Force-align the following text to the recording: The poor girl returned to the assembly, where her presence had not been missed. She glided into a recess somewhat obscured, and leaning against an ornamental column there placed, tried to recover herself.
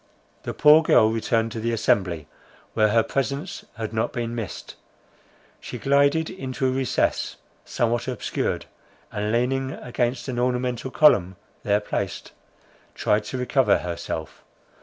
The 0.41 0.55
poor 0.55 0.81
girl 0.81 1.11
returned 1.11 1.51
to 1.51 1.59
the 1.59 1.71
assembly, 1.73 2.27
where 2.73 2.87
her 2.87 3.03
presence 3.03 3.65
had 3.75 3.93
not 3.93 4.11
been 4.11 4.33
missed. 4.33 4.75
She 5.59 5.77
glided 5.77 6.27
into 6.27 6.65
a 6.65 6.71
recess 6.71 7.35
somewhat 7.65 8.07
obscured, 8.07 8.65
and 9.11 9.31
leaning 9.31 9.73
against 9.73 10.27
an 10.27 10.39
ornamental 10.39 10.89
column 10.89 11.35
there 11.61 11.79
placed, 11.79 12.31
tried 12.95 13.25
to 13.25 13.37
recover 13.37 13.77
herself. 13.77 14.43